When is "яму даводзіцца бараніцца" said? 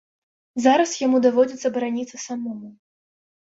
1.07-2.17